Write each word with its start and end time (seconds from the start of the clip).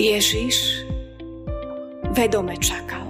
Ježiš 0.00 0.88
vedome 2.16 2.56
čakal, 2.56 3.04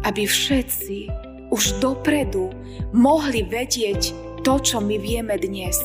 aby 0.00 0.24
všetci 0.24 1.12
už 1.52 1.76
dopredu 1.76 2.48
mohli 2.96 3.44
vedieť 3.44 4.16
to, 4.40 4.56
čo 4.64 4.80
my 4.80 4.96
vieme 4.96 5.36
dnes. 5.36 5.76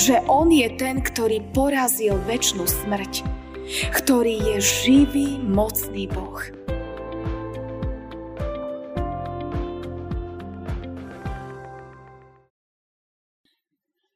Že 0.00 0.24
On 0.32 0.48
je 0.48 0.64
ten, 0.80 1.04
ktorý 1.04 1.44
porazil 1.52 2.16
väčšinu 2.24 2.64
smrť, 2.64 3.12
ktorý 4.00 4.32
je 4.32 4.56
živý, 4.64 5.28
mocný 5.44 6.08
Boh. 6.08 6.40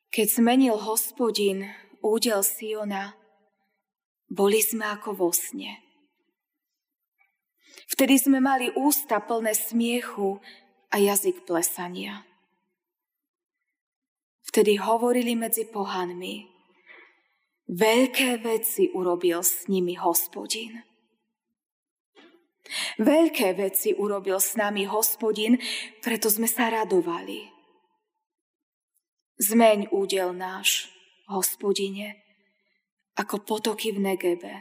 Keď 0.08 0.26
zmenil 0.40 0.80
hospodin 0.80 1.68
údel 2.00 2.40
Siona, 2.40 3.12
boli 4.38 4.62
sme 4.62 4.86
ako 4.86 5.18
vo 5.18 5.30
sne. 5.34 5.82
Vtedy 7.90 8.14
sme 8.22 8.38
mali 8.38 8.70
ústa 8.78 9.18
plné 9.18 9.58
smiechu 9.58 10.38
a 10.94 11.02
jazyk 11.02 11.42
plesania. 11.42 12.22
Vtedy 14.46 14.78
hovorili 14.78 15.34
medzi 15.34 15.66
pohanmi, 15.66 16.46
veľké 17.66 18.38
veci 18.46 18.94
urobil 18.94 19.42
s 19.42 19.66
nimi 19.66 19.98
hospodin. 19.98 20.86
Veľké 23.00 23.56
veci 23.58 23.96
urobil 23.96 24.38
s 24.38 24.54
nami 24.54 24.84
hospodin, 24.84 25.56
preto 26.04 26.28
sme 26.28 26.46
sa 26.46 26.68
radovali. 26.68 27.48
Zmeň 29.40 29.88
údel 29.90 30.36
náš, 30.36 30.92
hospodine, 31.32 32.27
ako 33.18 33.42
potoky 33.42 33.90
v 33.90 34.14
Negebe. 34.14 34.52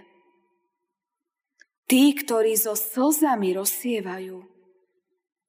Tí, 1.88 2.12
ktorí 2.18 2.58
so 2.58 2.76
slzami 2.76 3.56
rozsievajú, 3.56 4.44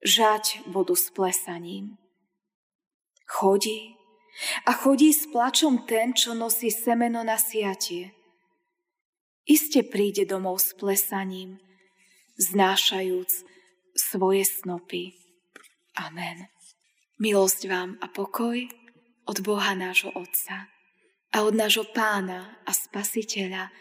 žať 0.05 0.69
vodu 0.71 0.95
s 0.95 1.11
plesaním. 1.11 1.99
Chodí 3.27 3.99
a 4.63 4.71
chodí 4.71 5.11
s 5.11 5.27
plačom 5.27 5.83
ten, 5.89 6.15
čo 6.15 6.39
nosí 6.39 6.71
semeno 6.71 7.27
na 7.27 7.35
siatie. 7.35 8.15
Iste 9.49 9.83
príde 9.83 10.29
domov 10.29 10.63
s 10.63 10.77
plesaním, 10.79 11.59
znášajúc 12.39 13.43
svoje 13.99 14.47
snopy. 14.47 15.19
Amen. 15.99 16.47
Milosť 17.19 17.67
vám 17.67 17.99
a 17.99 18.07
pokoj 18.07 18.63
od 19.27 19.37
Boha 19.43 19.75
nášho 19.75 20.15
Otca 20.15 20.78
a 21.35 21.45
od 21.45 21.55
nášho 21.55 21.89
Pána 21.93 22.63
a 22.65 22.73
Spasiteľa 22.73 23.73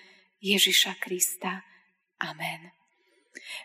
Ježiša 0.44 1.00
Krista. 1.00 1.64
Amen. 2.20 2.72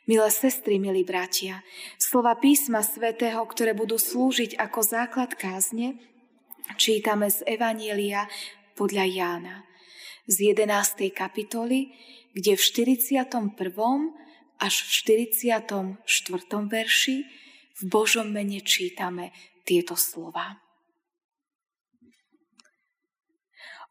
Milé 0.04 0.28
sestry, 0.28 0.76
milí 0.76 1.02
bratia, 1.02 1.64
slova 1.96 2.36
písma 2.36 2.84
svätého, 2.84 3.40
ktoré 3.48 3.72
budú 3.72 3.96
slúžiť 3.96 4.60
ako 4.60 4.80
základ 4.84 5.34
kázne, 5.34 5.96
čítame 6.76 7.32
z 7.32 7.42
Evanielia 7.48 8.28
podľa 8.76 9.04
Jána 9.08 9.56
z 10.26 10.54
11. 10.54 11.10
kapitoly, 11.10 11.90
kde 12.32 12.54
v 12.54 12.62
41. 12.62 13.58
až 14.62 14.74
v 14.86 14.90
44. 15.26 16.06
verši 16.70 17.16
v 17.72 17.82
Božom 17.90 18.30
mene 18.30 18.62
čítame 18.62 19.34
tieto 19.66 19.98
slova. 19.98 20.62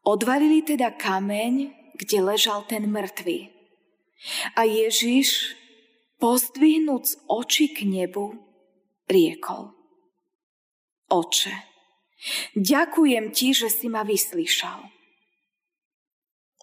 Odvalili 0.02 0.66
teda 0.66 0.90
kameň, 0.98 1.54
kde 1.94 2.18
ležal 2.18 2.66
ten 2.66 2.90
mŕtvy. 2.90 3.54
A 4.58 4.66
Ježiš 4.66 5.54
pozdvihnúc 6.18 7.26
oči 7.30 7.70
k 7.70 7.86
nebu, 7.86 8.34
riekol. 9.06 9.70
Oče, 11.06 11.54
ďakujem 12.58 13.30
ti, 13.30 13.54
že 13.54 13.70
si 13.70 13.86
ma 13.86 14.02
vyslýšal. 14.02 14.90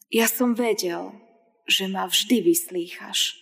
Ja 0.09 0.25
som 0.25 0.57
vedel, 0.57 1.16
že 1.69 1.85
ma 1.85 2.09
vždy 2.09 2.44
vyslýchaš, 2.44 3.38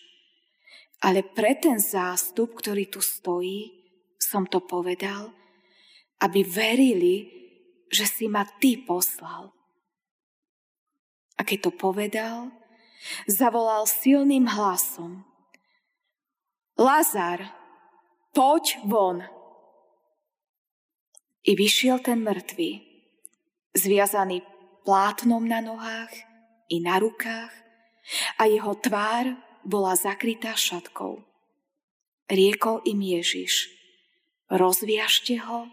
ale 1.02 1.25
pre 1.25 1.56
ten 1.57 1.80
zástup, 1.80 2.59
ktorý 2.59 2.91
tu 2.91 3.00
stojí, 3.00 3.72
som 4.19 4.44
to 4.46 4.59
povedal, 4.62 5.31
aby 6.22 6.44
verili, 6.44 7.16
že 7.88 8.03
si 8.03 8.25
ma 8.28 8.44
ty 8.59 8.81
poslal. 8.84 9.56
A 11.38 11.46
keď 11.46 11.70
to 11.70 11.72
povedal, 11.72 12.50
zavolal 13.30 13.86
silným 13.86 14.50
hlasom. 14.50 15.24
Lazar, 16.78 17.53
poď 18.34 18.81
von. 18.86 19.25
I 21.48 21.52
vyšiel 21.56 22.03
ten 22.03 22.25
mŕtvý, 22.25 22.84
zviazaný 23.78 24.44
plátnom 24.84 25.42
na 25.46 25.64
nohách 25.64 26.12
i 26.68 26.84
na 26.84 27.00
rukách 27.00 27.54
a 28.38 28.44
jeho 28.46 28.75
tvár 28.78 29.38
bola 29.64 29.96
zakrytá 29.96 30.56
šatkou. 30.56 31.24
Riekol 32.28 32.84
im 32.84 33.00
Ježiš, 33.00 33.72
rozviažte 34.52 35.40
ho, 35.48 35.72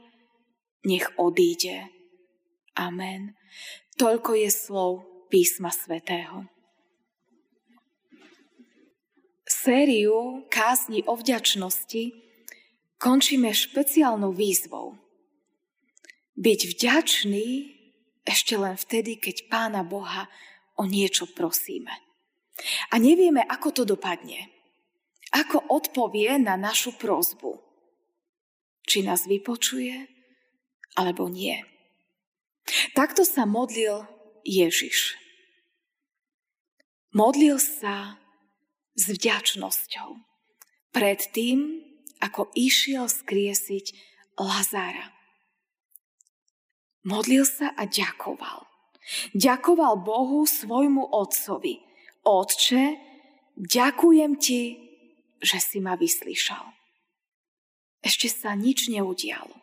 nech 0.86 1.10
odíde. 1.18 1.90
Amen. 2.78 3.34
Toľko 3.98 4.34
je 4.38 4.50
slov 4.50 5.13
písma 5.34 5.74
svätého. 5.74 6.46
Sériu 9.42 10.46
kázni 10.46 11.02
o 11.10 11.18
vďačnosti 11.18 12.14
končíme 13.02 13.50
špeciálnou 13.50 14.30
výzvou. 14.30 14.94
Byť 16.38 16.60
vďačný 16.70 17.46
ešte 18.22 18.54
len 18.54 18.78
vtedy, 18.78 19.18
keď 19.18 19.50
Pána 19.50 19.82
Boha 19.82 20.30
o 20.78 20.86
niečo 20.86 21.26
prosíme. 21.26 21.90
A 22.94 23.02
nevieme, 23.02 23.42
ako 23.42 23.74
to 23.74 23.82
dopadne. 23.82 24.54
Ako 25.34 25.66
odpovie 25.66 26.38
na 26.38 26.54
našu 26.54 26.94
prozbu. 26.94 27.58
Či 28.86 29.02
nás 29.02 29.26
vypočuje, 29.26 30.06
alebo 30.94 31.26
nie. 31.26 31.58
Takto 32.94 33.26
sa 33.26 33.42
modlil 33.42 34.06
Ježiš. 34.46 35.23
Modlil 37.14 37.62
sa 37.62 38.18
s 38.98 39.06
vďačnosťou. 39.06 40.18
Pred 40.90 41.20
tým, 41.30 41.78
ako 42.18 42.50
išiel 42.58 43.06
skriesiť 43.06 43.94
Lazára. 44.34 45.14
Modlil 47.06 47.46
sa 47.46 47.70
a 47.78 47.86
ďakoval. 47.86 48.66
Ďakoval 49.30 50.02
Bohu 50.02 50.42
svojmu 50.42 51.14
otcovi. 51.14 51.78
Otče, 52.26 52.98
ďakujem 53.62 54.32
ti, 54.42 54.62
že 55.38 55.62
si 55.62 55.78
ma 55.78 55.94
vyslyšal. 55.94 56.66
Ešte 58.02 58.26
sa 58.26 58.58
nič 58.58 58.90
neudialo. 58.90 59.54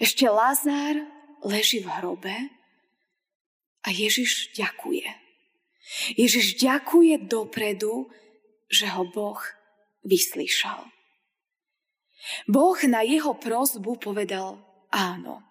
Ešte 0.00 0.24
Lazár 0.32 1.04
leží 1.44 1.84
v 1.84 1.92
hrobe 2.00 2.36
a 3.84 3.92
Ježiš 3.92 4.56
ďakuje. 4.56 5.25
Ježiš 6.18 6.58
ďakuje 6.58 7.30
dopredu, 7.30 8.10
že 8.66 8.90
ho 8.90 9.06
Boh 9.06 9.38
vyslyšal. 10.02 10.90
Boh 12.50 12.78
na 12.90 13.06
jeho 13.06 13.38
prozbu 13.38 14.02
povedal 14.02 14.58
áno. 14.90 15.46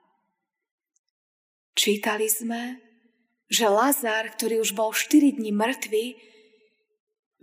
Čítali 1.75 2.27
sme, 2.27 2.79
že 3.47 3.71
Lazár, 3.71 4.31
ktorý 4.35 4.63
už 4.63 4.75
bol 4.75 4.91
4 4.91 5.39
dní 5.39 5.55
mŕtvy, 5.55 6.19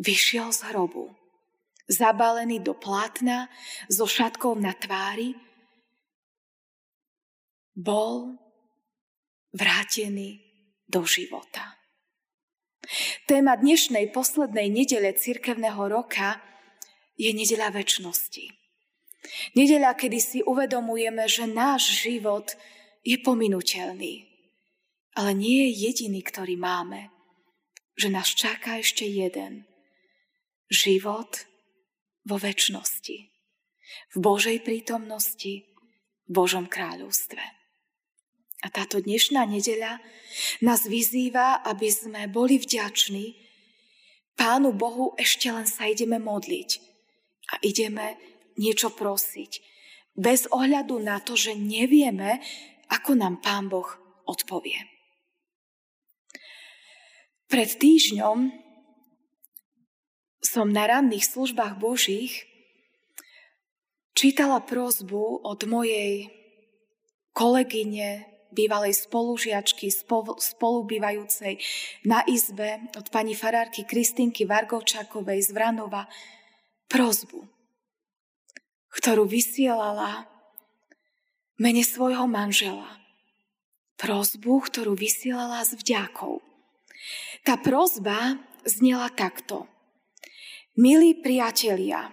vyšiel 0.01 0.53
z 0.53 0.61
hrobu, 0.73 1.15
zabalený 1.89 2.61
do 2.61 2.75
plátna, 2.77 3.49
so 3.89 4.09
šatkou 4.09 4.57
na 4.59 4.73
tvári, 4.77 5.37
bol 7.73 8.37
vrátený 9.53 10.41
do 10.89 11.05
života. 11.09 11.82
Téma 13.31 13.55
dnešnej 13.55 14.11
poslednej 14.11 14.67
nedele 14.67 15.15
cirkevného 15.15 15.87
roka 15.87 16.43
je 17.15 17.31
nedeľa 17.31 17.79
väčšnosti. 17.79 18.51
Nedeľa, 19.55 19.95
kedy 19.95 20.19
si 20.19 20.39
uvedomujeme, 20.43 21.31
že 21.31 21.47
náš 21.47 22.03
život 22.03 22.59
je 23.07 23.15
pominuteľný, 23.23 24.27
ale 25.15 25.31
nie 25.31 25.71
je 25.71 25.91
jediný, 25.91 26.27
ktorý 26.27 26.59
máme. 26.59 27.15
Že 27.95 28.09
nás 28.11 28.35
čaká 28.35 28.83
ešte 28.83 29.07
jeden. 29.07 29.63
Život 30.67 31.47
vo 32.27 32.35
väčšnosti. 32.35 33.31
V 34.11 34.17
Božej 34.19 34.59
prítomnosti, 34.65 35.71
v 36.27 36.31
Božom 36.33 36.67
kráľovstve. 36.67 37.62
A 38.63 38.71
táto 38.71 39.03
dnešná 39.03 39.43
nedeľa 39.51 39.99
nás 40.63 40.87
vyzýva, 40.87 41.67
aby 41.67 41.91
sme 41.91 42.31
boli 42.31 42.63
vďační 42.63 43.43
Pánu 44.33 44.73
Bohu 44.73 45.13
ešte 45.21 45.53
len 45.53 45.69
sa 45.69 45.91
ideme 45.91 46.17
modliť 46.17 46.71
a 47.53 47.55
ideme 47.61 48.17
niečo 48.57 48.89
prosiť. 48.95 49.61
Bez 50.17 50.49
ohľadu 50.49 50.97
na 51.03 51.21
to, 51.21 51.37
že 51.37 51.53
nevieme, 51.53 52.41
ako 52.89 53.17
nám 53.17 53.45
Pán 53.45 53.69
Boh 53.69 53.89
odpovie. 54.25 54.89
Pred 57.49 57.71
týždňom 57.77 58.49
som 60.41 60.67
na 60.73 60.89
ranných 60.89 61.29
službách 61.29 61.77
Božích 61.77 62.49
čítala 64.17 64.65
prozbu 64.65 65.45
od 65.45 65.61
mojej 65.69 66.33
kolegyne, 67.37 68.32
bývalej 68.53 68.95
spolužiačky, 68.95 69.89
spolubývajúcej 70.39 71.59
na 72.05 72.21
izbe 72.29 72.87
od 72.95 73.09
pani 73.09 73.33
farárky 73.33 73.89
Kristinky 73.89 74.45
Vargovčákovej 74.45 75.49
z 75.49 75.51
Vranova 75.57 76.07
prozbu, 76.93 77.49
ktorú 78.93 79.25
vysielala 79.25 80.29
mene 81.57 81.81
svojho 81.81 82.29
manžela. 82.29 83.01
Prozbu, 83.97 84.69
ktorú 84.69 84.93
vysielala 84.99 85.65
s 85.65 85.73
vďakou. 85.79 86.43
Tá 87.47 87.55
prozba 87.59 88.39
znela 88.67 89.09
takto. 89.11 89.67
Milí 90.75 91.15
priatelia, 91.15 92.11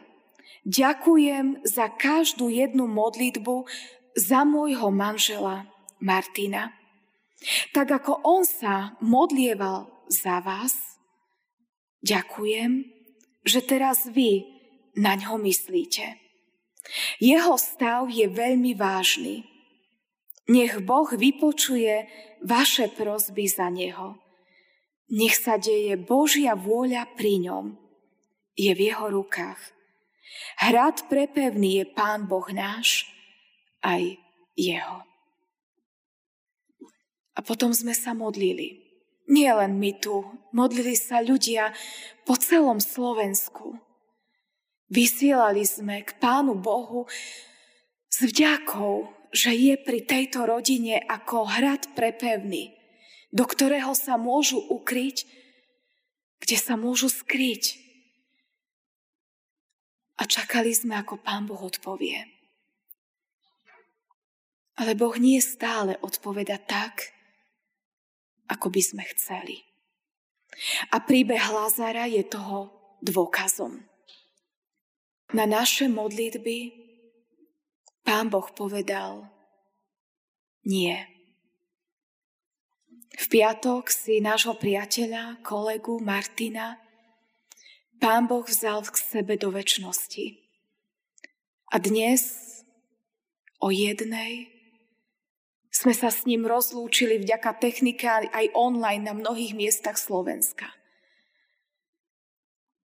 ďakujem 0.67 1.63
za 1.65 1.89
každú 1.89 2.51
jednu 2.51 2.85
modlitbu 2.85 3.65
za 4.19 4.43
môjho 4.43 4.91
manžela 4.91 5.65
Martina. 6.01 6.73
Tak 7.71 8.03
ako 8.03 8.19
on 8.27 8.43
sa 8.43 8.99
modlieval 8.99 9.87
za 10.11 10.43
vás, 10.43 10.75
ďakujem, 12.03 12.83
že 13.47 13.59
teraz 13.63 14.09
vy 14.11 14.43
na 14.99 15.15
ňo 15.15 15.39
myslíte. 15.39 16.19
Jeho 17.21 17.55
stav 17.55 18.09
je 18.09 18.27
veľmi 18.27 18.73
vážny. 18.75 19.45
Nech 20.49 20.81
Boh 20.81 21.07
vypočuje 21.07 22.09
vaše 22.41 22.89
prozby 22.89 23.45
za 23.45 23.69
neho. 23.69 24.17
Nech 25.13 25.37
sa 25.37 25.61
deje 25.61 25.97
Božia 25.97 26.57
vôľa 26.57 27.05
pri 27.13 27.45
ňom. 27.49 27.77
Je 28.57 28.73
v 28.73 28.91
jeho 28.91 29.13
rukách. 29.13 29.61
Hrad 30.59 31.07
prepevný 31.07 31.81
je 31.81 31.85
Pán 31.87 32.27
Boh 32.27 32.45
náš, 32.51 33.07
aj 33.81 34.17
jeho. 34.57 35.08
A 37.39 37.41
potom 37.41 37.71
sme 37.71 37.95
sa 37.95 38.11
modlili. 38.11 38.83
Nie 39.31 39.55
len 39.55 39.79
my 39.79 39.95
tu, 39.95 40.27
modlili 40.51 40.91
sa 40.99 41.23
ľudia 41.23 41.71
po 42.27 42.35
celom 42.35 42.83
Slovensku. 42.83 43.79
Vysielali 44.91 45.63
sme 45.63 46.03
k 46.03 46.19
Pánu 46.19 46.59
Bohu 46.59 47.07
s 48.11 48.19
vďakou, 48.27 49.07
že 49.31 49.55
je 49.55 49.79
pri 49.79 50.03
tejto 50.03 50.43
rodine 50.43 50.99
ako 50.99 51.47
hrad 51.47 51.95
prepevný, 51.95 52.75
do 53.31 53.47
ktorého 53.47 53.95
sa 53.95 54.19
môžu 54.19 54.59
ukryť, 54.59 55.23
kde 56.43 56.57
sa 56.59 56.75
môžu 56.75 57.07
skryť. 57.07 57.79
A 60.19 60.27
čakali 60.27 60.75
sme, 60.75 60.99
ako 60.99 61.23
Pán 61.23 61.47
Boh 61.47 61.61
odpovie. 61.63 62.27
Ale 64.75 64.91
Boh 64.99 65.15
nie 65.15 65.39
stále 65.39 65.95
odpoveda 66.03 66.59
tak, 66.59 67.15
ako 68.49 68.73
by 68.73 68.81
sme 68.81 69.03
chceli. 69.15 69.61
A 70.91 70.99
príbeh 70.99 71.45
Lazara 71.53 72.09
je 72.09 72.25
toho 72.25 72.73
dôkazom. 72.99 73.85
Na 75.31 75.45
naše 75.45 75.85
modlitby 75.85 76.73
Pán 78.01 78.33
Boh 78.33 78.49
povedal 78.49 79.29
nie. 80.65 80.97
V 83.19 83.25
piatok 83.29 83.93
si 83.93 84.17
nášho 84.17 84.57
priateľa, 84.57 85.45
kolegu 85.45 86.01
Martina, 86.01 86.81
Pán 88.01 88.25
Boh 88.25 88.47
vzal 88.47 88.81
k 88.87 88.97
sebe 88.97 89.37
do 89.37 89.53
väčšnosti. 89.53 90.39
A 91.69 91.75
dnes 91.77 92.23
o 93.61 93.69
jednej 93.69 94.58
sme 95.69 95.93
sa 95.93 96.09
s 96.09 96.25
ním 96.25 96.49
rozlúčili 96.49 97.21
vďaka 97.21 97.61
technike 97.61 98.09
aj 98.09 98.53
online 98.57 99.05
na 99.05 99.13
mnohých 99.13 99.53
miestach 99.53 100.01
Slovenska. 100.01 100.73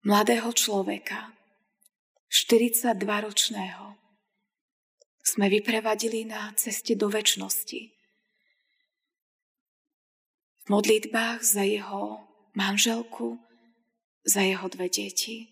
Mladého 0.05 0.53
človeka, 0.53 1.33
42-ročného 2.29 3.97
sme 5.25 5.49
vyprevadili 5.49 6.29
na 6.29 6.53
ceste 6.53 6.93
do 6.93 7.09
väčšnosti. 7.09 7.81
V 10.65 10.67
modlitbách 10.69 11.41
za 11.41 11.65
jeho 11.65 12.21
manželku, 12.53 13.41
za 14.29 14.45
jeho 14.45 14.69
dve 14.69 14.93
deti. 14.93 15.49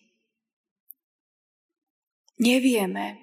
Nevieme, 2.41 3.21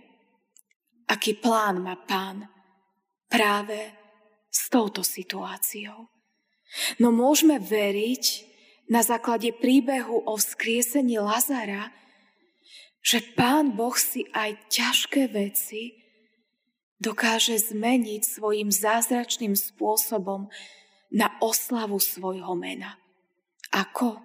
aký 1.05 1.37
plán 1.37 1.85
má 1.85 1.93
pán 2.09 2.49
práve 3.29 3.98
s 4.49 4.69
touto 4.69 5.05
situáciou. 5.05 6.09
No 7.01 7.09
môžeme 7.09 7.57
veriť 7.57 8.49
na 8.89 9.05
základe 9.05 9.53
príbehu 9.53 10.25
o 10.25 10.33
vzkriesení 10.37 11.21
Lazara, 11.21 11.93
že 13.05 13.21
Pán 13.37 13.77
Boh 13.77 13.95
si 13.95 14.27
aj 14.33 14.57
ťažké 14.69 15.29
veci 15.31 15.97
dokáže 16.99 17.55
zmeniť 17.55 18.21
svojim 18.27 18.69
zázračným 18.69 19.55
spôsobom 19.55 20.51
na 21.09 21.31
oslavu 21.39 21.97
svojho 21.97 22.53
mena. 22.59 22.99
Ako? 23.71 24.19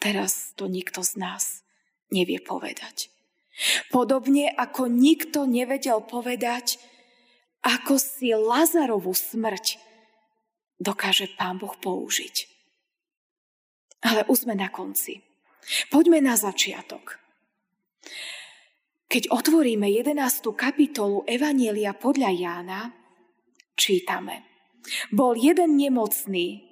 Teraz 0.00 0.54
to 0.56 0.70
nikto 0.70 1.02
z 1.02 1.18
nás 1.20 1.66
nevie 2.10 2.38
povedať. 2.40 3.10
Podobne 3.88 4.52
ako 4.52 4.86
nikto 4.86 5.48
nevedel 5.48 6.04
povedať, 6.04 6.76
ako 7.66 7.98
si 7.98 8.30
Lazarovú 8.30 9.10
smrť 9.10 9.82
dokáže 10.78 11.34
Pán 11.34 11.58
Boh 11.58 11.74
použiť. 11.74 12.46
Ale 14.06 14.22
už 14.30 14.46
sme 14.46 14.54
na 14.54 14.70
konci. 14.70 15.18
Poďme 15.90 16.22
na 16.22 16.38
začiatok. 16.38 17.18
Keď 19.10 19.34
otvoríme 19.34 19.90
11. 19.90 20.14
kapitolu 20.54 21.26
Evanielia 21.26 21.90
podľa 21.90 22.30
Jána, 22.30 22.80
čítame. 23.74 24.46
Bol 25.10 25.34
jeden 25.34 25.74
nemocný, 25.74 26.62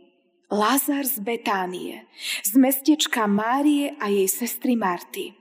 Lázar 0.54 1.02
z 1.02 1.18
Betánie, 1.18 2.06
z 2.46 2.54
mestečka 2.54 3.26
Márie 3.26 3.98
a 3.98 4.06
jej 4.06 4.30
sestry 4.30 4.78
Marty. 4.78 5.34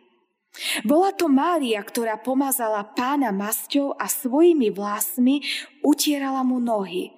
Bola 0.86 1.10
to 1.10 1.26
Mária, 1.26 1.82
ktorá 1.82 2.22
pomazala 2.22 2.86
pána 2.86 3.34
masťou 3.34 3.98
a 3.98 4.06
svojimi 4.06 4.70
vlásmi 4.70 5.42
utierala 5.82 6.46
mu 6.46 6.62
nohy. 6.62 7.10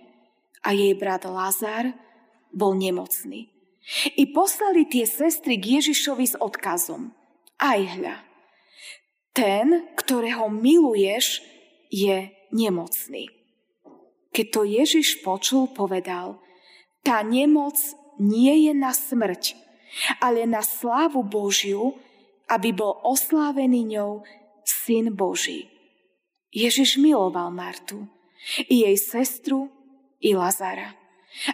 A 0.63 0.71
jej 0.71 0.95
brat 0.95 1.27
Lázar 1.27 1.91
bol 2.55 2.79
nemocný. 2.79 3.51
I 4.17 4.23
poslali 4.33 4.87
tie 4.87 5.05
sestry 5.05 5.61
k 5.61 5.77
Ježišovi 5.77 6.25
s 6.25 6.35
odkazom. 6.39 7.13
Aj 7.61 7.77
hľa, 7.77 8.25
ten, 9.35 9.91
ktorého 9.93 10.47
miluješ, 10.47 11.43
je 11.91 12.31
nemocný. 12.55 13.29
Keď 14.31 14.45
to 14.51 14.61
Ježiš 14.67 15.21
počul, 15.23 15.71
povedal, 15.71 16.39
tá 17.05 17.21
nemoc 17.21 17.77
nie 18.19 18.67
je 18.67 18.73
na 18.73 18.91
smrť, 18.91 19.55
ale 20.19 20.43
na 20.47 20.59
slávu 20.59 21.23
Božiu, 21.23 21.95
aby 22.49 22.69
bol 22.73 23.01
oslávený 23.01 23.97
ňou 23.97 24.21
Syn 24.65 25.13
Boží. 25.13 25.69
Ježiš 26.55 26.97
miloval 26.97 27.51
Martu, 27.51 28.07
i 28.69 28.85
jej 28.85 28.97
sestru, 28.97 29.73
i 30.21 30.37
Lazara. 30.37 30.95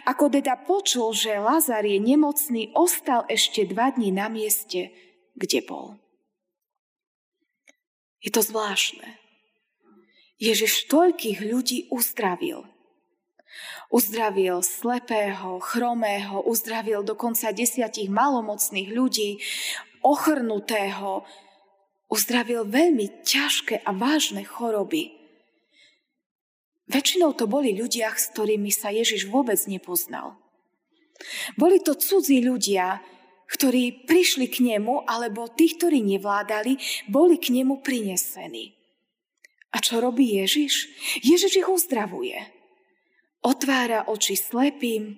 Ako 0.06 0.30
teda 0.30 0.62
počul, 0.62 1.10
že 1.10 1.42
Lazar 1.42 1.82
je 1.82 1.98
nemocný, 1.98 2.70
ostal 2.76 3.26
ešte 3.26 3.66
dva 3.66 3.90
dní 3.90 4.14
na 4.14 4.30
mieste, 4.30 4.94
kde 5.34 5.58
bol. 5.66 5.98
Je 8.22 8.30
to 8.30 8.46
zvláštne. 8.46 9.18
Ježiš 10.38 10.86
toľkých 10.86 11.42
ľudí 11.42 11.78
uzdravil. 11.90 12.62
Uzdravil 13.90 14.62
slepého, 14.62 15.58
chromého, 15.58 16.46
uzdravil 16.46 17.02
dokonca 17.02 17.50
desiatich 17.50 18.06
malomocných 18.06 18.88
ľudí, 18.94 19.42
ochrnutého, 20.02 21.24
uzdravil 22.12 22.68
veľmi 22.68 23.24
ťažké 23.24 23.82
a 23.82 23.90
vážne 23.96 24.44
choroby. 24.44 25.16
Väčšinou 26.92 27.32
to 27.32 27.48
boli 27.48 27.72
ľudia, 27.72 28.12
s 28.12 28.28
ktorými 28.36 28.68
sa 28.68 28.92
Ježiš 28.92 29.32
vôbec 29.32 29.56
nepoznal. 29.64 30.36
Boli 31.56 31.80
to 31.80 31.96
cudzí 31.96 32.44
ľudia, 32.44 33.00
ktorí 33.48 34.08
prišli 34.08 34.48
k 34.48 34.76
nemu, 34.76 35.08
alebo 35.08 35.48
tí, 35.48 35.72
ktorí 35.72 36.04
nevládali, 36.04 36.76
boli 37.08 37.40
k 37.40 37.52
nemu 37.52 37.80
prinesení. 37.80 38.76
A 39.72 39.80
čo 39.80 40.04
robí 40.04 40.36
Ježiš? 40.36 40.88
Ježiš 41.24 41.64
ich 41.64 41.68
uzdravuje. 41.68 42.36
Otvára 43.40 44.04
oči 44.08 44.36
slepým, 44.36 45.16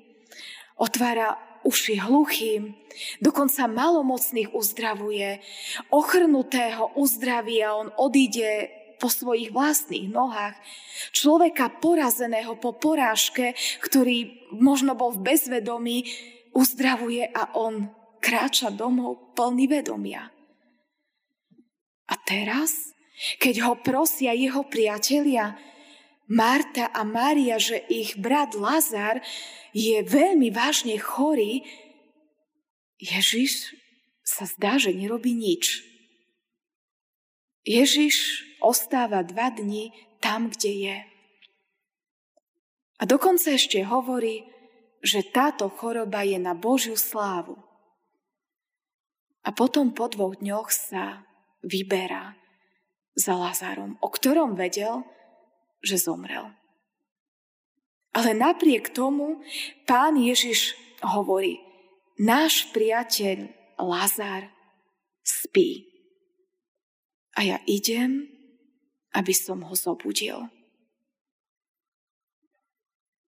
otvára 0.79 1.39
uši 1.65 1.99
hluchým, 2.05 2.77
dokonca 3.19 3.67
malomocných 3.67 4.53
uzdravuje, 4.53 5.41
ochrnutého 5.91 6.95
uzdraví 6.95 7.65
a 7.65 7.75
on 7.75 7.89
odíde 7.97 8.71
po 9.03 9.11
svojich 9.11 9.51
vlastných 9.51 10.09
nohách. 10.09 10.55
Človeka 11.11 11.69
porazeného 11.83 12.57
po 12.57 12.77
porážke, 12.77 13.53
ktorý 13.83 14.49
možno 14.55 14.95
bol 14.95 15.13
v 15.13 15.35
bezvedomí, 15.35 16.09
uzdravuje 16.55 17.27
a 17.29 17.59
on 17.59 17.91
kráča 18.23 18.73
domov 18.73 19.37
plný 19.37 19.69
vedomia. 19.69 20.31
A 22.09 22.15
teraz, 22.25 22.95
keď 23.41 23.55
ho 23.69 23.73
prosia 23.81 24.33
jeho 24.33 24.65
priatelia, 24.65 25.57
Marta 26.29 26.89
a 26.89 27.05
Mária, 27.05 27.61
že 27.61 27.85
ich 27.93 28.17
brat 28.17 28.57
Lazar 28.57 29.21
je 29.77 30.01
veľmi 30.01 30.49
vážne 30.49 30.97
chorý, 30.97 31.61
Ježiš 32.97 33.77
sa 34.25 34.49
zdá, 34.49 34.81
že 34.81 34.97
nerobí 34.97 35.37
nič. 35.37 35.85
Ježiš 37.69 38.45
ostáva 38.65 39.21
dva 39.21 39.53
dni 39.53 39.93
tam, 40.25 40.49
kde 40.49 40.73
je. 40.89 40.99
A 43.01 43.03
dokonca 43.05 43.53
ešte 43.53 43.85
hovorí, 43.85 44.49
že 45.05 45.21
táto 45.21 45.69
choroba 45.69 46.25
je 46.25 46.41
na 46.41 46.57
Božiu 46.57 46.97
slávu. 46.97 47.61
A 49.45 49.53
potom 49.53 49.93
po 49.93 50.09
dvoch 50.09 50.41
dňoch 50.41 50.73
sa 50.73 51.29
vyberá 51.61 52.33
za 53.13 53.37
Lazárom, 53.37 54.01
o 54.01 54.09
ktorom 54.09 54.57
vedel, 54.57 55.05
že 55.85 56.01
zomrel. 56.01 56.51
Ale 58.17 58.33
napriek 58.33 58.95
tomu 58.95 59.45
pán 59.85 60.17
Ježiš 60.17 60.73
hovorí, 61.05 61.61
náš 62.17 62.71
priateľ 62.73 63.51
Lazár 63.77 64.49
spí. 65.21 65.91
A 67.35 67.43
ja 67.43 67.59
idem, 67.67 68.31
aby 69.11 69.35
som 69.35 69.67
ho 69.67 69.75
zobudil. 69.75 70.47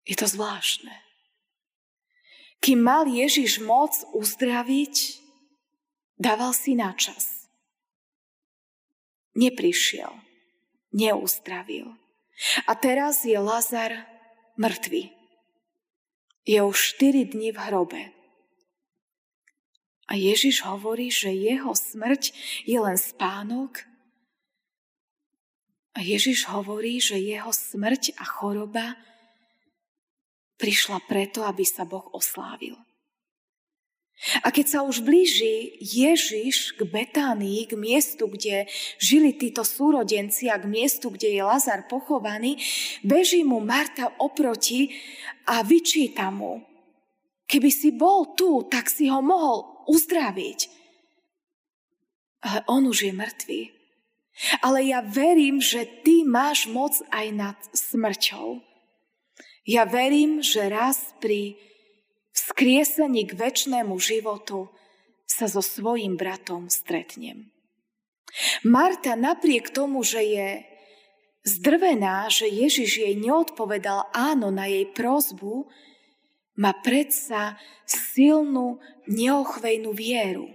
Je 0.05 0.13
to 0.13 0.29
zvláštne. 0.29 0.93
Kým 2.61 2.85
mal 2.85 3.09
Ježiš 3.09 3.61
moc 3.65 3.93
uzdraviť, 4.13 5.17
dával 6.21 6.53
si 6.53 6.77
na 6.77 6.93
čas. 6.93 7.49
Neprišiel, 9.33 10.13
neuzdravil. 10.93 12.04
A 12.67 12.75
teraz 12.75 13.23
je 13.23 13.39
Lazar 13.39 13.95
mŕtvy. 14.59 15.11
Je 16.45 16.59
už 16.61 16.77
4 17.01 17.33
dní 17.33 17.49
v 17.51 17.59
hrobe. 17.59 18.01
A 20.05 20.13
Ježiš 20.13 20.61
hovorí, 20.61 21.09
že 21.09 21.33
jeho 21.33 21.73
smrť 21.73 22.29
je 22.69 22.77
len 22.77 22.93
spánok. 22.93 23.81
A 25.97 26.05
Ježiš 26.05 26.45
hovorí, 26.51 27.01
že 27.01 27.17
jeho 27.17 27.49
smrť 27.49 28.13
a 28.21 28.23
choroba 28.27 28.93
prišla 30.61 31.01
preto, 31.09 31.41
aby 31.41 31.65
sa 31.65 31.89
Boh 31.89 32.05
oslávil. 32.13 32.77
A 34.41 34.47
keď 34.47 34.65
sa 34.65 34.79
už 34.87 35.03
blíži 35.03 35.75
Ježiš 35.83 36.71
k 36.79 36.87
Betánii, 36.87 37.67
k 37.67 37.75
miestu, 37.75 38.31
kde 38.31 38.63
žili 38.95 39.35
títo 39.35 39.67
súrodenci 39.67 40.47
a 40.47 40.55
k 40.55 40.71
miestu, 40.71 41.11
kde 41.11 41.35
je 41.35 41.43
Lazar 41.43 41.83
pochovaný, 41.91 42.55
beží 43.03 43.43
mu 43.43 43.59
Marta 43.59 44.15
oproti 44.23 44.95
a 45.51 45.59
vyčíta 45.67 46.31
mu. 46.31 46.63
Keby 47.45 47.69
si 47.69 47.91
bol 47.91 48.33
tu, 48.33 48.63
tak 48.71 48.87
si 48.87 49.11
ho 49.11 49.19
mohol 49.19 49.85
uzdraviť. 49.91 50.59
Ale 52.45 52.59
on 52.71 52.87
už 52.87 53.11
je 53.11 53.13
mŕtvý. 53.13 53.61
Ale 54.63 54.79
ja 54.83 54.99
verím, 55.03 55.59
že 55.59 55.87
ty 56.03 56.23
máš 56.23 56.67
moc 56.71 56.95
aj 57.11 57.27
nad 57.35 57.57
smrťou. 57.71 58.63
Ja 59.65 59.83
verím, 59.87 60.39
že 60.39 60.71
raz 60.71 61.15
pri 61.19 61.57
vzkriesení 62.35 63.23
k 63.25 63.39
väčšnému 63.39 63.95
životu 63.95 64.67
sa 65.23 65.47
so 65.47 65.63
svojim 65.63 66.19
bratom 66.19 66.67
stretnem. 66.67 67.49
Marta 68.67 69.15
napriek 69.15 69.71
tomu, 69.71 70.03
že 70.03 70.21
je 70.21 70.49
zdrvená, 71.47 72.27
že 72.27 72.51
Ježiš 72.51 72.99
jej 72.99 73.15
neodpovedal 73.15 74.11
áno 74.11 74.51
na 74.51 74.67
jej 74.67 74.83
prozbu, 74.91 75.71
má 76.59 76.71
predsa 76.83 77.55
silnú, 77.87 78.79
neochvejnú 79.07 79.91
vieru. 79.95 80.51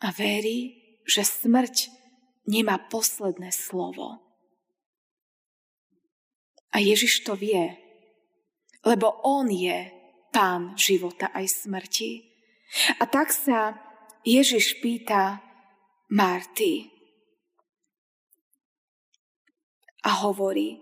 A 0.00 0.12
verí, 0.12 0.76
že 1.04 1.24
smrť 1.24 1.92
nemá 2.48 2.80
posledné 2.88 3.52
slovo. 3.52 4.20
A 6.72 6.80
Ježiš 6.80 7.26
to 7.26 7.36
vie 7.36 7.76
lebo 8.90 9.22
On 9.22 9.46
je 9.46 9.94
Pán 10.30 10.74
života 10.78 11.30
aj 11.34 11.66
smrti. 11.66 12.22
A 13.02 13.06
tak 13.06 13.34
sa 13.34 13.74
Ježiš 14.22 14.78
pýta 14.78 15.42
Marty 16.10 16.86
a 20.06 20.10
hovorí, 20.26 20.78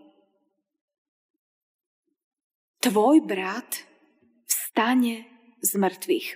tvoj 2.84 3.24
brat 3.24 3.88
vstane 4.46 5.26
z 5.64 5.70
mŕtvych. 5.74 6.28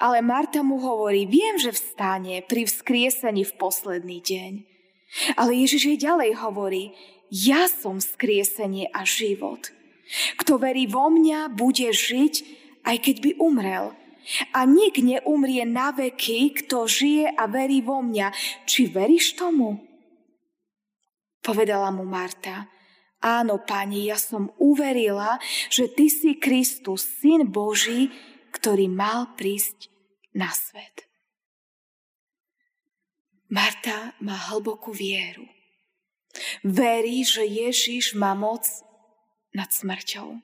Ale 0.00 0.24
Marta 0.24 0.64
mu 0.64 0.80
hovorí, 0.80 1.28
viem, 1.28 1.60
že 1.60 1.76
vstane 1.76 2.40
pri 2.48 2.64
vzkriesení 2.64 3.44
v 3.44 3.56
posledný 3.60 4.24
deň. 4.24 4.52
Ale 5.36 5.52
Ježiš 5.52 5.82
jej 5.84 5.98
ďalej 6.00 6.40
hovorí, 6.40 6.96
ja 7.28 7.68
som 7.68 8.00
vzkriesenie 8.00 8.88
a 8.94 9.04
život. 9.04 9.75
Kto 10.38 10.62
verí 10.62 10.86
vo 10.86 11.10
mňa, 11.10 11.50
bude 11.50 11.90
žiť, 11.90 12.34
aj 12.86 12.96
keď 13.02 13.16
by 13.22 13.30
umrel. 13.42 13.94
A 14.54 14.66
nik 14.66 14.98
neumrie 14.98 15.62
na 15.62 15.94
veky, 15.94 16.50
kto 16.62 16.90
žije 16.90 17.30
a 17.34 17.46
verí 17.46 17.82
vo 17.82 18.02
mňa. 18.02 18.34
Či 18.66 18.90
veríš 18.90 19.38
tomu? 19.38 19.82
Povedala 21.42 21.94
mu 21.94 22.02
Marta, 22.02 22.66
áno, 23.22 23.62
pani, 23.62 24.10
ja 24.10 24.18
som 24.18 24.50
uverila, 24.58 25.38
že 25.70 25.86
ty 25.86 26.10
si 26.10 26.34
Kristus, 26.42 27.06
syn 27.22 27.46
Boží, 27.46 28.10
ktorý 28.50 28.90
mal 28.90 29.38
prísť 29.38 29.94
na 30.34 30.50
svet. 30.50 31.06
Marta 33.46 34.18
má 34.18 34.34
hlbokú 34.50 34.90
vieru. 34.90 35.46
Verí, 36.66 37.22
že 37.22 37.46
Ježiš 37.46 38.18
má 38.18 38.34
moc 38.34 38.66
nad 39.56 39.72
smrťou. 39.72 40.36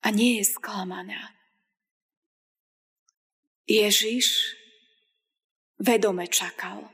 A 0.00 0.06
nie 0.08 0.40
je 0.40 0.44
sklamaná. 0.48 1.36
Ježiš 3.68 4.56
vedome 5.76 6.24
čakal, 6.30 6.88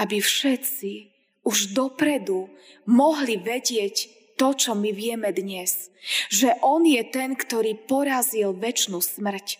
aby 0.00 0.22
všetci 0.22 1.12
už 1.44 1.76
dopredu 1.76 2.48
mohli 2.88 3.36
vedieť 3.36 4.08
to, 4.40 4.54
čo 4.54 4.72
my 4.72 4.90
vieme 4.94 5.30
dnes. 5.34 5.92
Že 6.30 6.62
On 6.64 6.82
je 6.86 7.02
ten, 7.10 7.36
ktorý 7.36 7.76
porazil 7.84 8.54
väčšinu 8.54 8.98
smrť, 9.02 9.58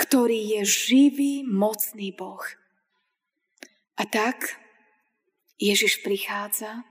ktorý 0.00 0.58
je 0.58 0.60
živý, 0.64 1.32
mocný 1.46 2.10
Boh. 2.16 2.42
A 3.94 4.02
tak 4.08 4.58
Ježiš 5.60 6.02
prichádza 6.02 6.82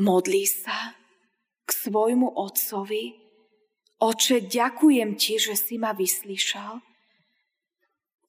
Modlí 0.00 0.48
sa 0.48 0.96
k 1.68 1.70
svojmu 1.76 2.32
otcovi. 2.40 3.20
Oče, 4.00 4.48
ďakujem 4.48 5.12
ti, 5.20 5.36
že 5.36 5.52
si 5.52 5.76
ma 5.76 5.92
vyslyšal. 5.92 6.80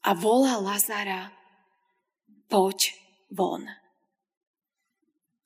A 0.04 0.10
volá 0.12 0.60
Lazara, 0.60 1.32
poď 2.52 2.92
von. 3.32 3.64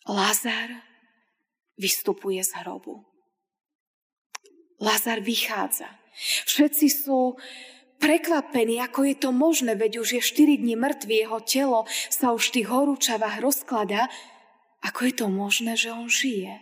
Lazar 0.10 0.82
vystupuje 1.78 2.42
z 2.42 2.58
hrobu. 2.58 3.06
Lazar 4.82 5.22
vychádza. 5.22 5.94
Všetci 6.50 6.88
sú 6.90 7.38
prekvapení, 8.02 8.82
ako 8.82 9.06
je 9.06 9.16
to 9.16 9.30
možné, 9.30 9.78
veď 9.78 10.02
už 10.02 10.10
je 10.18 10.22
4 10.26 10.58
dní 10.58 10.74
mŕtvy, 10.74 11.22
jeho 11.22 11.40
telo 11.46 11.80
sa 12.10 12.34
už 12.34 12.50
v 12.50 12.54
tých 12.60 12.68
horúčavách 12.74 13.46
rozklada 13.46 14.10
ako 14.86 15.00
je 15.10 15.14
to 15.18 15.28
možné, 15.34 15.74
že 15.74 15.90
on 15.90 16.06
žije? 16.06 16.62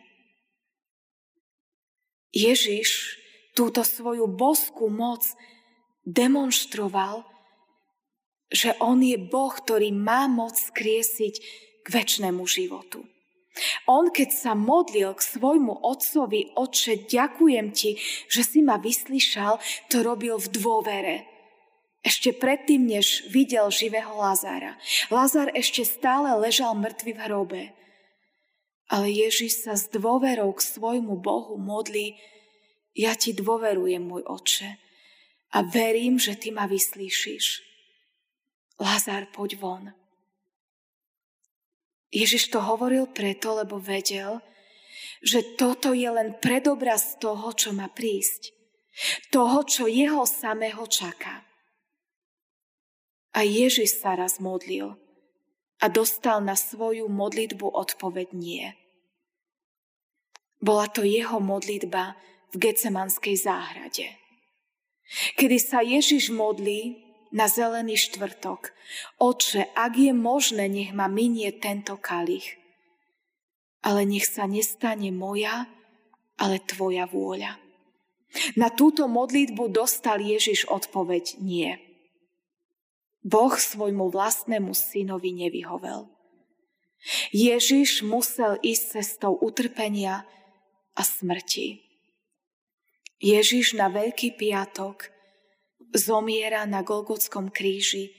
Ježiš 2.34 3.20
túto 3.54 3.86
svoju 3.86 4.26
boskú 4.26 4.90
moc 4.90 5.22
demonstroval, 6.08 7.28
že 8.50 8.74
on 8.82 9.04
je 9.04 9.20
Boh, 9.20 9.54
ktorý 9.54 9.94
má 9.94 10.26
moc 10.32 10.58
skriesiť 10.58 11.36
k 11.84 11.88
väčšnému 11.90 12.42
životu. 12.48 13.06
On, 13.86 14.10
keď 14.10 14.34
sa 14.34 14.58
modlil 14.58 15.14
k 15.14 15.22
svojmu 15.22 15.86
otcovi, 15.86 16.58
oče, 16.58 17.06
ďakujem 17.06 17.70
ti, 17.70 18.02
že 18.26 18.42
si 18.42 18.66
ma 18.66 18.82
vyslyšal, 18.82 19.62
to 19.94 20.02
robil 20.02 20.42
v 20.42 20.48
dôvere. 20.50 21.18
Ešte 22.02 22.34
predtým, 22.34 22.84
než 22.84 23.30
videl 23.30 23.70
živého 23.70 24.18
Lazára. 24.18 24.76
Lazár 25.14 25.54
ešte 25.54 25.86
stále 25.86 26.34
ležal 26.42 26.74
mŕtvy 26.74 27.12
v 27.14 27.22
hrobe. 27.30 27.62
Ale 28.94 29.10
Ježiš 29.10 29.66
sa 29.66 29.74
s 29.74 29.90
dôverou 29.90 30.54
k 30.54 30.62
svojmu 30.62 31.18
Bohu 31.18 31.58
modlí, 31.58 32.14
ja 32.94 33.18
ti 33.18 33.34
dôverujem, 33.34 34.06
môj 34.06 34.22
oče, 34.22 34.78
a 35.58 35.66
verím, 35.66 36.22
že 36.22 36.38
ty 36.38 36.54
ma 36.54 36.70
vyslíšiš. 36.70 37.66
Lazár, 38.78 39.34
poď 39.34 39.58
von. 39.58 39.86
Ježiš 42.14 42.54
to 42.54 42.62
hovoril 42.62 43.10
preto, 43.10 43.58
lebo 43.58 43.82
vedel, 43.82 44.38
že 45.26 45.42
toto 45.58 45.98
je 45.98 46.06
len 46.06 46.38
predobraz 46.38 47.18
toho, 47.18 47.50
čo 47.58 47.74
má 47.74 47.90
prísť. 47.90 48.54
Toho, 49.34 49.66
čo 49.66 49.90
jeho 49.90 50.22
samého 50.30 50.86
čaká. 50.86 51.42
A 53.34 53.42
Ježiš 53.42 54.06
sa 54.06 54.14
raz 54.14 54.38
modlil 54.38 54.94
a 55.82 55.86
dostal 55.90 56.46
na 56.46 56.54
svoju 56.54 57.10
modlitbu 57.10 57.66
odpoveď 57.66 58.30
nie. 58.38 58.83
Bola 60.64 60.88
to 60.88 61.04
jeho 61.04 61.44
modlitba 61.44 62.16
v 62.56 62.72
Gecemanskej 62.72 63.36
záhrade. 63.36 64.08
Kedy 65.36 65.58
sa 65.60 65.84
Ježiš 65.84 66.32
modlí, 66.32 67.04
na 67.34 67.50
zelený 67.50 67.98
štvrtok. 67.98 68.72
Oče, 69.18 69.74
ak 69.74 69.98
je 69.98 70.14
možné, 70.14 70.70
nech 70.70 70.94
ma 70.94 71.10
minie 71.10 71.50
tento 71.50 71.98
kalich. 71.98 72.62
Ale 73.82 74.06
nech 74.06 74.30
sa 74.30 74.46
nestane 74.46 75.10
moja, 75.10 75.66
ale 76.38 76.62
tvoja 76.62 77.10
vôľa. 77.10 77.58
Na 78.54 78.70
túto 78.70 79.10
modlitbu 79.10 79.74
dostal 79.74 80.22
Ježiš 80.22 80.70
odpoveď 80.70 81.42
nie. 81.42 81.74
Boh 83.26 83.54
svojmu 83.54 84.14
vlastnému 84.14 84.72
synovi 84.78 85.34
nevyhovel. 85.34 86.10
Ježiš 87.36 88.06
musel 88.06 88.62
ísť 88.64 89.02
cestou 89.02 89.36
utrpenia 89.36 90.24
a 90.94 91.02
smrti. 91.02 91.82
Ježiš 93.24 93.80
na 93.80 93.88
Veľký 93.88 94.36
piatok 94.36 95.10
zomiera 95.96 96.66
na 96.66 96.84
Golgotskom 96.84 97.54
kríži 97.54 98.12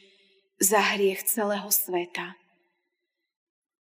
za 0.57 0.81
hriech 0.95 1.27
celého 1.27 1.69
sveta. 1.69 2.39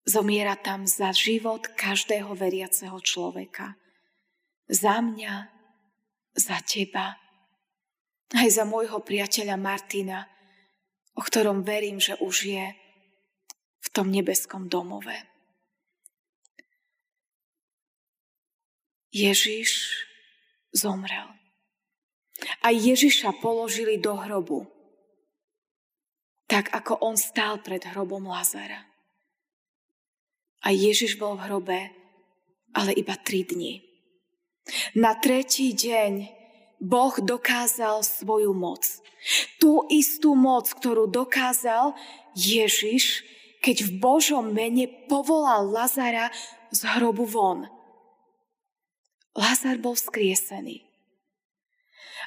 Zomiera 0.06 0.54
tam 0.60 0.86
za 0.86 1.10
život 1.16 1.66
každého 1.74 2.36
veriaceho 2.38 2.98
človeka. 3.02 3.78
Za 4.70 5.02
mňa, 5.02 5.50
za 6.36 6.58
teba, 6.66 7.18
aj 8.34 8.50
za 8.50 8.66
môjho 8.66 9.02
priateľa 9.02 9.58
Martina, 9.58 10.30
o 11.16 11.22
ktorom 11.22 11.62
verím, 11.62 12.02
že 12.02 12.18
už 12.18 12.36
je 12.50 12.66
v 13.82 13.88
tom 13.94 14.10
nebeskom 14.10 14.68
domove. 14.68 15.35
Ježiš 19.16 20.04
zomrel. 20.76 21.32
A 22.60 22.68
Ježiša 22.68 23.40
položili 23.40 23.96
do 23.96 24.12
hrobu, 24.12 24.68
tak 26.52 26.68
ako 26.76 27.00
on 27.00 27.16
stál 27.16 27.64
pred 27.64 27.80
hrobom 27.96 28.28
Lazara. 28.28 28.84
A 30.68 30.76
Ježiš 30.76 31.16
bol 31.16 31.40
v 31.40 31.48
hrobe, 31.48 31.80
ale 32.76 32.92
iba 32.92 33.16
tri 33.16 33.48
dni. 33.48 33.80
Na 35.00 35.16
tretí 35.16 35.72
deň 35.72 36.28
Boh 36.84 37.16
dokázal 37.16 38.04
svoju 38.04 38.52
moc. 38.52 38.84
Tú 39.64 39.88
istú 39.88 40.36
moc, 40.36 40.68
ktorú 40.76 41.08
dokázal 41.08 41.96
Ježiš, 42.36 43.24
keď 43.64 43.88
v 43.88 43.92
Božom 43.96 44.52
mene 44.52 44.92
povolal 45.08 45.72
Lazara 45.72 46.36
z 46.76 46.84
hrobu 46.84 47.24
von. 47.24 47.75
Lazar 49.36 49.76
bol 49.78 50.00
vzkriesený. 50.00 50.88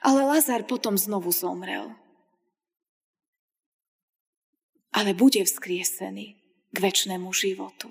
Ale 0.04 0.22
Lazar 0.28 0.62
potom 0.68 0.94
znovu 1.00 1.32
zomrel. 1.32 1.96
Ale 4.92 5.16
bude 5.16 5.40
vzkriesený 5.42 6.36
k 6.68 6.76
väčšnému 6.76 7.32
životu. 7.32 7.88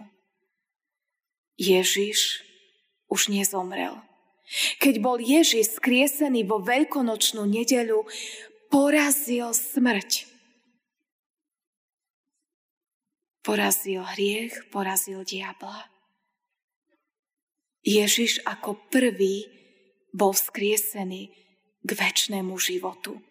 Ježiš 1.58 2.46
už 3.10 3.34
nezomrel. 3.34 3.98
Keď 4.80 4.96
bol 5.04 5.20
Ježiš 5.20 5.76
skriesený 5.82 6.48
vo 6.48 6.62
veľkonočnú 6.64 7.44
nedeľu, 7.44 8.08
porazil 8.72 9.52
smrť. 9.52 10.30
Porazil 13.44 14.04
hriech, 14.04 14.72
porazil 14.72 15.24
diabla. 15.24 15.97
Ježiš 17.88 18.44
ako 18.44 18.92
prvý 18.92 19.48
bol 20.12 20.36
vzkriesený 20.36 21.32
k 21.88 21.90
väčšnému 21.96 22.60
životu. 22.60 23.24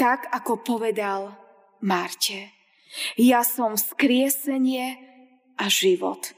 Tak, 0.00 0.32
ako 0.32 0.64
povedal 0.64 1.36
Márte, 1.84 2.48
ja 3.20 3.44
som 3.44 3.76
skriesenie 3.76 4.96
a 5.60 5.68
život. 5.68 6.32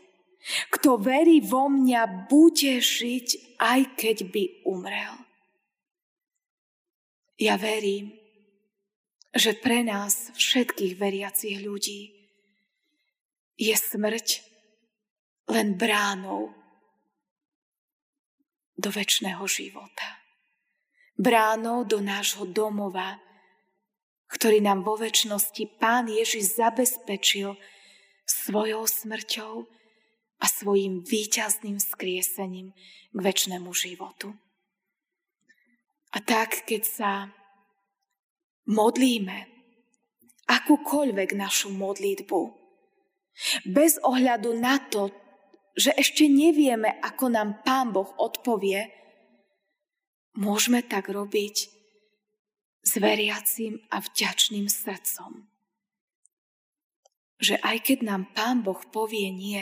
Kto 0.75 0.99
verí 0.99 1.39
vo 1.39 1.71
mňa, 1.71 2.27
bude 2.27 2.83
žiť, 2.83 3.59
aj 3.63 3.81
keď 3.95 4.17
by 4.27 4.43
umrel. 4.67 5.15
Ja 7.39 7.55
verím, 7.55 8.11
že 9.31 9.55
pre 9.55 9.87
nás, 9.87 10.35
všetkých 10.35 10.99
veriacich 10.99 11.63
ľudí, 11.63 12.11
je 13.55 13.75
smrť 13.79 14.43
len 15.47 15.79
bránou 15.79 16.62
do 18.83 18.91
väčšného 18.91 19.47
života 19.47 20.23
bránou 21.23 21.85
do 21.85 22.01
nášho 22.01 22.49
domova, 22.49 23.21
ktorý 24.33 24.65
nám 24.65 24.83
vo 24.83 24.97
väčšnosti 24.97 25.77
Pán 25.77 26.09
Ježiš 26.09 26.57
zabezpečil 26.57 27.55
svojou 28.25 28.89
smrťou 28.89 29.69
a 30.43 30.45
svojim 30.49 31.05
výťazným 31.05 31.79
skriesením 31.79 32.73
k 33.13 33.19
väčšnému 33.19 33.71
životu. 33.71 34.35
A 36.13 36.19
tak, 36.21 36.67
keď 36.67 36.83
sa 36.83 37.13
modlíme, 38.69 39.49
akúkoľvek 40.49 41.39
našu 41.39 41.73
modlitbu, 41.73 42.41
bez 43.65 43.97
ohľadu 44.03 44.53
na 44.59 44.77
to, 44.93 45.09
že 45.73 45.93
ešte 45.97 46.29
nevieme, 46.29 47.01
ako 47.01 47.33
nám 47.33 47.65
Pán 47.65 47.93
Boh 47.97 48.09
odpovie, 48.21 49.03
Môžeme 50.33 50.81
tak 50.81 51.13
robiť 51.13 51.57
s 52.83 52.93
veriacím 52.97 53.85
a 53.93 54.01
vďačným 54.01 54.65
srdcom. 54.65 55.45
Že 57.37 57.61
aj 57.61 57.77
keď 57.85 57.99
nám 58.09 58.33
Pán 58.33 58.65
Boh 58.65 58.81
povie 58.89 59.29
nie, 59.29 59.61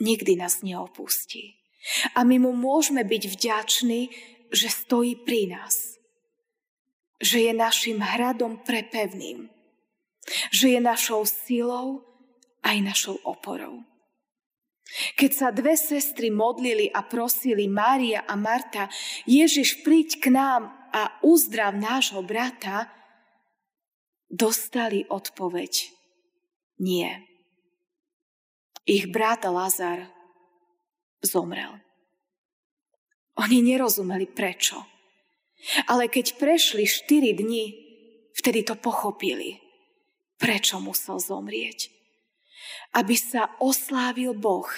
nikdy 0.00 0.32
nás 0.40 0.64
neopustí. 0.64 1.60
A 2.16 2.24
my 2.24 2.40
mu 2.40 2.56
môžeme 2.56 3.04
byť 3.04 3.22
vďační, 3.28 4.00
že 4.48 4.72
stojí 4.72 5.20
pri 5.28 5.52
nás. 5.52 6.00
Že 7.20 7.52
je 7.52 7.52
našim 7.52 8.00
hradom 8.00 8.64
prepevným. 8.64 9.52
Že 10.56 10.66
je 10.78 10.80
našou 10.80 11.28
silou 11.28 12.00
aj 12.64 12.80
našou 12.80 13.20
oporou. 13.28 13.84
Keď 14.88 15.30
sa 15.36 15.48
dve 15.52 15.76
sestry 15.76 16.32
modlili 16.32 16.88
a 16.88 17.04
prosili 17.04 17.68
Mária 17.68 18.24
a 18.24 18.34
Marta, 18.40 18.88
Ježiš 19.28 19.84
príď 19.84 20.16
k 20.16 20.26
nám 20.32 20.72
a 20.88 21.20
uzdrav 21.20 21.76
nášho 21.76 22.24
brata, 22.24 22.88
dostali 24.32 25.04
odpoveď 25.04 25.92
nie. 26.80 27.12
Ich 28.88 29.12
brat 29.12 29.44
Lazar 29.44 30.08
zomrel. 31.20 31.76
Oni 33.36 33.60
nerozumeli 33.60 34.24
prečo. 34.24 34.88
Ale 35.92 36.08
keď 36.08 36.40
prešli 36.40 36.88
štyri 36.88 37.36
dni, 37.36 37.76
vtedy 38.32 38.64
to 38.64 38.72
pochopili, 38.78 39.60
prečo 40.40 40.80
musel 40.80 41.20
zomrieť 41.20 41.97
aby 42.94 43.14
sa 43.16 43.52
oslávil 43.58 44.32
Boh. 44.36 44.68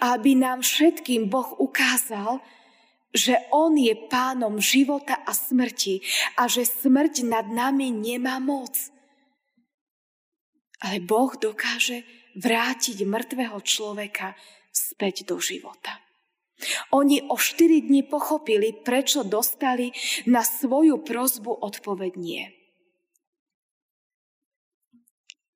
Aby 0.00 0.38
nám 0.38 0.64
všetkým 0.64 1.28
Boh 1.28 1.52
ukázal, 1.60 2.40
že 3.16 3.36
On 3.52 3.72
je 3.72 3.96
pánom 4.08 4.60
života 4.60 5.16
a 5.24 5.32
smrti 5.32 6.04
a 6.36 6.48
že 6.48 6.68
smrť 6.68 7.24
nad 7.24 7.48
nami 7.48 7.88
nemá 7.88 8.36
moc. 8.40 8.76
Ale 10.84 11.00
Boh 11.00 11.32
dokáže 11.32 12.04
vrátiť 12.36 13.08
mŕtvého 13.08 13.56
človeka 13.64 14.36
späť 14.68 15.24
do 15.24 15.40
života. 15.40 15.96
Oni 16.92 17.20
o 17.28 17.36
4 17.36 17.88
dní 17.88 18.04
pochopili, 18.04 18.72
prečo 18.72 19.24
dostali 19.24 19.92
na 20.24 20.40
svoju 20.40 21.04
prozbu 21.04 21.52
odpoveď 21.52 22.12
nie. 22.16 22.44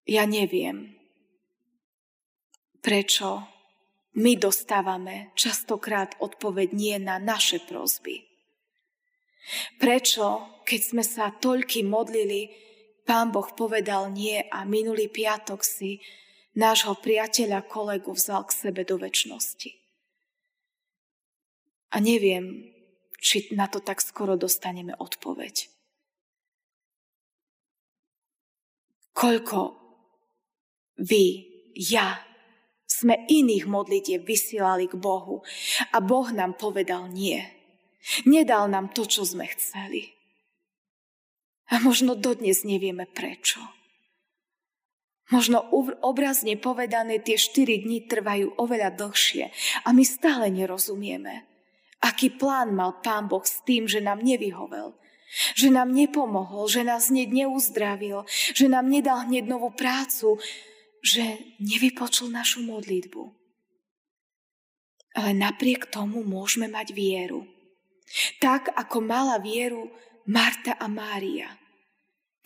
Ja 0.04 0.28
neviem, 0.28 0.99
prečo 2.82 3.46
my 4.18 4.34
dostávame 4.34 5.30
častokrát 5.38 6.18
odpoveď 6.18 6.68
nie 6.74 6.96
na 6.98 7.22
naše 7.22 7.62
prozby. 7.62 8.26
Prečo, 9.78 10.60
keď 10.66 10.80
sme 10.82 11.04
sa 11.06 11.30
toľky 11.30 11.86
modlili, 11.86 12.50
pán 13.06 13.30
Boh 13.30 13.46
povedal 13.54 14.10
nie 14.10 14.42
a 14.50 14.66
minulý 14.66 15.06
piatok 15.06 15.62
si 15.62 16.02
nášho 16.58 16.98
priateľa, 16.98 17.70
kolegu 17.70 18.12
vzal 18.12 18.44
k 18.46 18.56
sebe 18.68 18.82
do 18.82 18.98
väčšnosti. 18.98 19.70
A 21.90 21.96
neviem, 21.98 22.70
či 23.18 23.50
na 23.54 23.66
to 23.66 23.82
tak 23.82 23.98
skoro 23.98 24.38
dostaneme 24.38 24.94
odpoveď. 24.94 25.66
Koľko 29.10 29.74
vy, 31.02 31.24
ja, 31.74 32.29
sme 33.00 33.24
iných 33.24 33.64
modlitieb 33.64 34.20
vysielali 34.28 34.84
k 34.84 35.00
Bohu 35.00 35.40
a 35.90 35.98
Boh 36.04 36.28
nám 36.28 36.60
povedal 36.60 37.08
nie. 37.08 37.40
Nedal 38.28 38.68
nám 38.68 38.92
to, 38.92 39.08
čo 39.08 39.24
sme 39.24 39.48
chceli. 39.48 40.12
A 41.72 41.80
možno 41.80 42.12
dodnes 42.18 42.66
nevieme 42.66 43.08
prečo. 43.08 43.62
Možno 45.30 45.62
obrazne 46.02 46.58
povedané 46.58 47.22
tie 47.22 47.38
4 47.38 47.86
dní 47.86 48.10
trvajú 48.10 48.58
oveľa 48.58 48.98
dlhšie 48.98 49.44
a 49.86 49.88
my 49.94 50.02
stále 50.02 50.50
nerozumieme. 50.50 51.46
Aký 52.02 52.34
plán 52.34 52.74
mal 52.74 52.98
Pán 52.98 53.30
Boh 53.30 53.46
s 53.46 53.62
tým, 53.62 53.86
že 53.86 54.02
nám 54.02 54.26
nevyhovel, 54.26 54.90
že 55.54 55.70
nám 55.70 55.94
nepomohol, 55.94 56.66
že 56.66 56.82
nás 56.82 57.14
hneď 57.14 57.46
neuzdravil, 57.46 58.26
že 58.26 58.66
nám 58.66 58.90
nedal 58.90 59.30
hneď 59.30 59.46
novú 59.46 59.70
prácu, 59.70 60.42
že 61.00 61.56
nevypočul 61.60 62.28
našu 62.28 62.64
modlitbu. 62.64 63.22
Ale 65.16 65.34
napriek 65.34 65.90
tomu 65.90 66.22
môžeme 66.22 66.70
mať 66.70 66.94
vieru. 66.94 67.48
Tak, 68.38 68.70
ako 68.76 69.02
mala 69.02 69.42
vieru 69.42 69.90
Marta 70.30 70.78
a 70.78 70.86
Mária, 70.86 71.50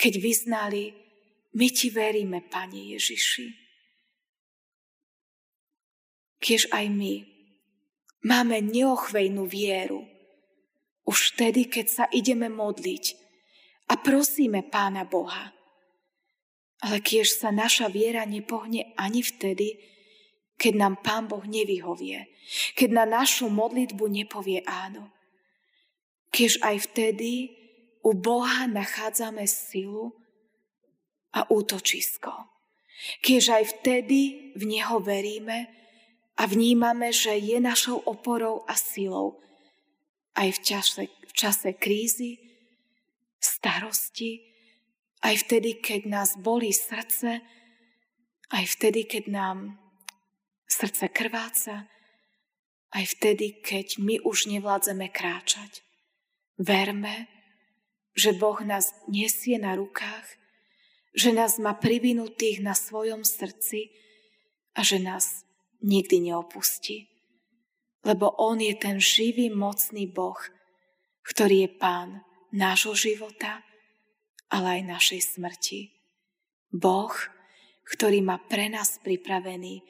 keď 0.00 0.12
vyznali, 0.20 0.94
my 1.54 1.68
ti 1.70 1.92
veríme, 1.92 2.40
Pane 2.46 2.96
Ježiši. 2.96 3.46
Kiež 6.40 6.68
aj 6.72 6.86
my 6.92 7.34
Máme 8.24 8.64
neochvejnú 8.64 9.44
vieru. 9.44 10.08
Už 11.04 11.36
vtedy, 11.36 11.68
keď 11.68 11.86
sa 11.92 12.04
ideme 12.08 12.48
modliť 12.48 13.20
a 13.92 14.00
prosíme 14.00 14.64
Pána 14.64 15.04
Boha. 15.04 15.52
Ale 16.84 17.00
kiež 17.00 17.40
sa 17.40 17.48
naša 17.48 17.88
viera 17.88 18.28
nepohne 18.28 18.92
ani 19.00 19.24
vtedy, 19.24 19.80
keď 20.60 20.72
nám 20.76 20.94
Pán 21.00 21.24
Boh 21.26 21.42
nevyhovie, 21.42 22.28
keď 22.76 22.88
na 22.92 23.04
našu 23.08 23.48
modlitbu 23.48 24.04
nepovie 24.04 24.60
áno. 24.68 25.08
Kiež 26.28 26.60
aj 26.60 26.92
vtedy 26.92 27.56
u 28.04 28.12
Boha 28.12 28.68
nachádzame 28.68 29.48
silu 29.48 30.12
a 31.32 31.48
útočisko. 31.48 32.30
Kiež 33.24 33.48
aj 33.48 33.80
vtedy 33.80 34.52
v 34.54 34.62
Neho 34.68 35.00
veríme, 35.00 35.72
a 36.34 36.50
vnímame, 36.50 37.14
že 37.14 37.38
je 37.38 37.62
našou 37.62 38.02
oporou 38.02 38.66
a 38.66 38.74
silou 38.74 39.38
aj 40.34 40.50
v 40.50 40.60
čase, 40.66 41.02
v 41.06 41.32
čase 41.32 41.78
krízy, 41.78 42.42
starosti, 43.38 44.53
aj 45.24 45.34
vtedy, 45.48 45.80
keď 45.80 46.00
nás 46.04 46.36
bolí 46.36 46.68
srdce, 46.68 47.40
aj 48.52 48.64
vtedy, 48.76 49.08
keď 49.08 49.24
nám 49.32 49.80
srdce 50.68 51.08
krváca, 51.08 51.88
aj 52.92 53.04
vtedy, 53.18 53.64
keď 53.64 53.98
my 54.04 54.20
už 54.20 54.52
nevládzeme 54.52 55.08
kráčať. 55.08 55.80
Verme, 56.60 57.26
že 58.14 58.36
Boh 58.36 58.60
nás 58.62 58.94
nesie 59.10 59.58
na 59.58 59.74
rukách, 59.74 60.28
že 61.16 61.34
nás 61.34 61.58
má 61.58 61.74
privinutých 61.74 62.62
na 62.62 62.76
svojom 62.76 63.26
srdci 63.26 63.90
a 64.76 64.86
že 64.86 65.02
nás 65.02 65.42
nikdy 65.82 66.30
neopustí. 66.30 67.10
Lebo 68.04 68.28
On 68.38 68.60
je 68.60 68.76
ten 68.76 69.00
živý, 69.00 69.50
mocný 69.50 70.06
Boh, 70.06 70.38
ktorý 71.26 71.66
je 71.66 71.70
Pán 71.80 72.22
nášho 72.54 72.94
života, 72.94 73.64
ale 74.50 74.80
aj 74.80 74.90
našej 74.90 75.20
smrti. 75.38 75.80
Boh, 76.74 77.14
ktorý 77.84 78.24
má 78.24 78.40
pre 78.40 78.72
nás 78.72 78.98
pripravený 79.04 79.84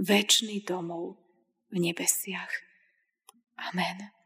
väčší 0.00 0.62
domov 0.62 1.18
v 1.72 1.76
nebesiach. 1.90 2.52
Amen. 3.60 4.19